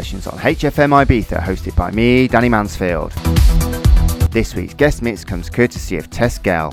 Sessions 0.00 0.26
on 0.26 0.38
HFM 0.38 1.04
Ibiza, 1.04 1.42
hosted 1.42 1.76
by 1.76 1.90
me, 1.90 2.26
Danny 2.26 2.48
Mansfield. 2.48 3.12
This 4.32 4.54
week's 4.54 4.72
guest 4.72 5.02
mix 5.02 5.26
comes 5.26 5.50
courtesy 5.50 5.98
of 5.98 6.08
Tess 6.08 6.38
Gell. 6.38 6.72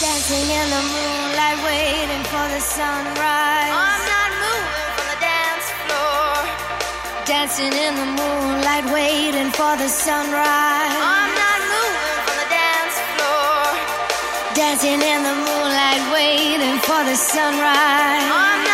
Dancing 0.00 0.50
in 0.50 0.70
the 0.70 0.82
moonlight, 0.94 1.58
waiting 1.64 2.24
for 2.24 2.46
the 2.50 2.60
sunrise. 2.60 3.70
I'm 3.70 4.02
not 4.10 4.30
moving 4.42 4.90
from 4.96 5.06
the 5.12 5.20
dance 5.22 5.68
floor. 5.86 6.34
Dancing 7.24 7.72
in 7.72 7.94
the 7.94 8.08
moonlight, 8.18 8.86
waiting 8.92 9.50
for 9.52 9.76
the 9.76 9.88
sunrise. 9.88 10.98
I'm 10.98 11.32
not 11.38 11.60
moving 11.74 12.18
from 12.26 12.36
the 12.42 12.50
dance 12.50 12.96
floor. 13.14 13.62
Dancing 14.58 15.00
in 15.00 15.20
the 15.22 15.36
moonlight, 15.46 16.02
waiting 16.12 16.78
for 16.80 17.00
the 17.04 17.14
sunrise. 17.14 18.73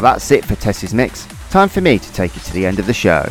Well, 0.00 0.14
that's 0.14 0.30
it 0.30 0.46
for 0.46 0.54
Tess's 0.54 0.94
mix. 0.94 1.26
Time 1.50 1.68
for 1.68 1.82
me 1.82 1.98
to 1.98 2.12
take 2.14 2.34
you 2.34 2.40
to 2.40 2.52
the 2.54 2.64
end 2.64 2.78
of 2.78 2.86
the 2.86 2.94
show. 2.94 3.30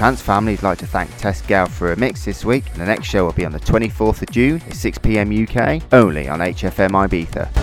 Family 0.00 0.52
would 0.52 0.62
like 0.62 0.78
to 0.78 0.86
thank 0.86 1.14
Tess 1.18 1.42
Gell 1.42 1.66
for 1.66 1.92
a 1.92 1.96
mix 1.96 2.24
this 2.24 2.42
week, 2.42 2.64
the 2.72 2.86
next 2.86 3.06
show 3.06 3.26
will 3.26 3.32
be 3.32 3.44
on 3.44 3.52
the 3.52 3.60
24th 3.60 4.22
of 4.22 4.30
June 4.30 4.56
at 4.62 4.72
6pm 4.72 5.46
UK, 5.46 5.82
only 5.92 6.26
on 6.26 6.38
HFM 6.38 6.92
Ibiza. 6.92 7.59